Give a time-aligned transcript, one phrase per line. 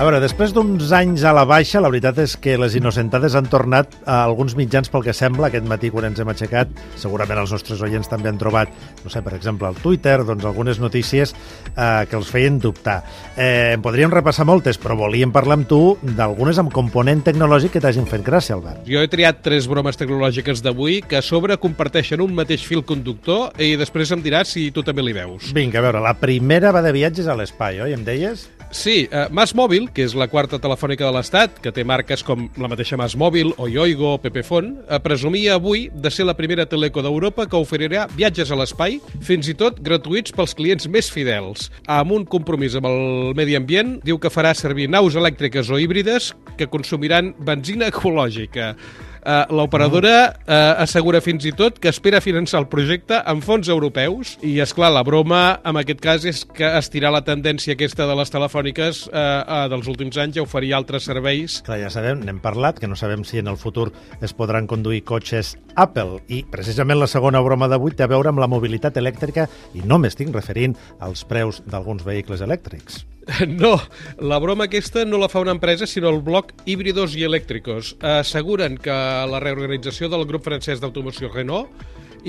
[0.00, 3.50] A veure, després d'uns anys a la baixa, la veritat és que les innocentades han
[3.52, 5.50] tornat a alguns mitjans pel que sembla.
[5.50, 8.72] Aquest matí, quan ens hem aixecat, segurament els nostres oients també han trobat,
[9.04, 13.02] no sé, per exemple, al Twitter, doncs algunes notícies eh, que els feien dubtar.
[13.36, 17.84] Eh, en podríem repassar moltes, però volíem parlar amb tu d'algunes amb component tecnològic que
[17.84, 18.88] t'hagin fet gràcia, Albert.
[18.88, 23.52] Jo he triat tres bromes tecnològiques d'avui que a sobre comparteixen un mateix fil conductor
[23.60, 25.52] i després em diràs si tu també li veus.
[25.52, 27.92] Vinga, a veure, la primera va de viatges a l'espai, oi?
[28.00, 28.48] Em deies?
[28.70, 32.46] Sí, eh, Mas Mòbil, que és la quarta telefònica de l'Estat, que té marques com
[32.54, 36.66] la mateixa Mas Mòbil, o Yoigo o Pepefon, eh, presumia avui de ser la primera
[36.70, 41.72] teleco d'Europa que oferirà viatges a l'espai, fins i tot gratuïts pels clients més fidels.
[41.90, 46.32] Amb un compromís amb el medi ambient, diu que farà servir naus elèctriques o híbrides
[46.56, 48.76] que consumiran benzina ecològica.
[49.20, 54.36] Uh, L'operadora uh, assegura fins i tot que espera finançar el projecte amb fons europeus
[54.40, 58.16] i, és clar la broma en aquest cas és que estirar la tendència aquesta de
[58.16, 61.60] les telefòniques uh, uh, dels últims anys a oferir altres serveis.
[61.66, 63.90] Clar, ja sabem, n'hem parlat, que no sabem si en el futur
[64.24, 68.40] es podran conduir cotxes Apple i precisament la segona broma d'avui té a veure amb
[68.40, 73.04] la mobilitat elèctrica i no m'estic referint als preus d'alguns vehicles elèctrics.
[73.48, 73.78] No,
[74.18, 77.94] la broma aquesta no la fa una empresa, sinó el bloc Híbridos i Elèctricos.
[78.00, 78.92] Asseguren que
[79.30, 81.70] la reorganització del grup francès d'automoció Renault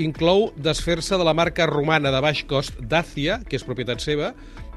[0.00, 4.32] inclou desfer-se de la marca romana de baix cost Dacia, que és propietat seva,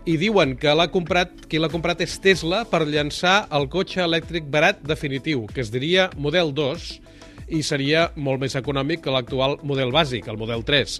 [0.05, 4.49] i diuen que l'ha comprat, qui l'ha comprat és Tesla per llançar el cotxe elèctric
[4.51, 6.89] barat definitiu, que es diria Model 2,
[7.47, 10.97] i seria molt més econòmic que l'actual model bàsic, el model 3.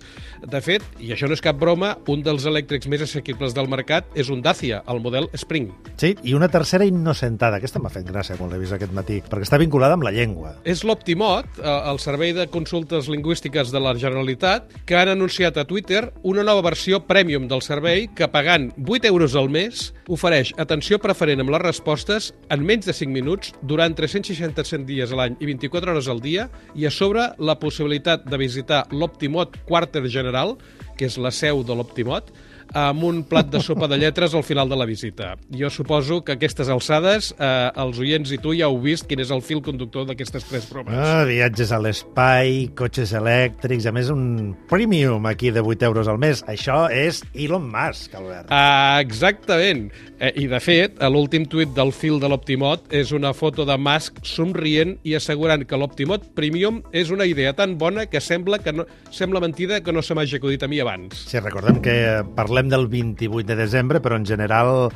[0.52, 4.08] De fet, i això no és cap broma, un dels elèctrics més assequibles del mercat
[4.16, 5.72] és un Dacia, el model Spring.
[5.98, 7.60] Sí, i una tercera innocentada.
[7.60, 10.56] Aquesta m'ha fet gràcia quan l'he vist aquest matí, perquè està vinculada amb la llengua.
[10.66, 15.66] És l'Optimot, eh, el servei de consultes lingüístiques de la Generalitat, que han anunciat a
[15.66, 21.00] Twitter una nova versió premium del servei que, pagant 8 euros al mes, ofereix atenció
[21.02, 25.50] preferent amb les respostes en menys de 5 minuts durant 367 dies a l'any i
[25.50, 30.56] 24 hores al dia dia i a sobre la possibilitat de visitar l'Optimot Quarter General,
[31.00, 32.32] que és la seu de l'Optimot,
[32.74, 35.36] amb un plat de sopa de lletres al final de la visita.
[35.54, 39.32] Jo suposo que aquestes alçades, eh, els oients i tu ja heu vist quin és
[39.32, 40.96] el fil conductor d'aquestes tres bromes.
[40.96, 46.18] Ah, viatges a l'espai, cotxes elèctrics, a més un premium aquí de 8 euros al
[46.18, 46.44] mes.
[46.48, 48.48] Això és Elon Musk, Albert.
[48.50, 49.92] Ah, exactament.
[50.20, 53.76] Eh, I, de fet, a l'últim tuit del fil de l'Optimot és una foto de
[53.78, 58.72] Musk somrient i assegurant que l'Optimot Premium és una idea tan bona que sembla que
[58.74, 61.26] no, sembla mentida que no se m'hagi acudit a mi abans.
[61.28, 61.96] Sí, recordem que
[62.38, 64.90] parlem del 28 de desembre, però en general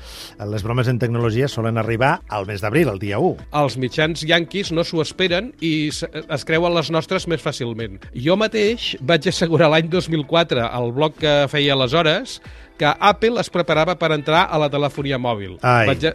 [0.47, 3.49] les bromes en tecnologia solen arribar al mes d'abril, el dia 1.
[3.59, 7.99] Els mitjans yanquis no s'ho esperen i es creuen les nostres més fàcilment.
[8.15, 12.39] Jo mateix vaig assegurar l'any 2004 al blog que feia aleshores
[12.79, 15.57] que Apple es preparava per entrar a la telefonia mòbil.
[15.67, 15.89] Ai.
[15.91, 16.05] Vaig,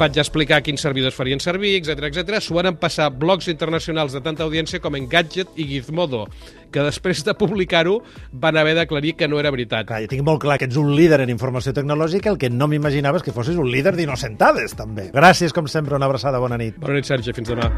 [0.00, 2.40] vaig explicar quins servidors farien servir, etc etc.
[2.42, 6.26] S'ho van passar blogs internacionals de tanta audiència com Engadget i Gizmodo,
[6.72, 7.98] que després de publicar-ho
[8.32, 9.86] van haver d'aclarir que no era veritat.
[9.88, 12.68] Clar, jo tinc molt clar que ets un líder en informació tecnològica, el que no
[12.70, 15.10] m'imaginava és que fossis un líder d'innocentades, també.
[15.14, 16.78] Gràcies, com sempre, una abraçada, bona nit.
[16.82, 17.70] Bona nit, Sergi, fins demà.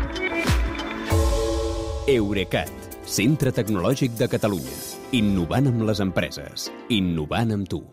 [2.10, 4.76] Eurecat, centre tecnològic de Catalunya.
[5.18, 6.70] Innovant amb les empreses.
[6.94, 7.84] Innovant amb tu.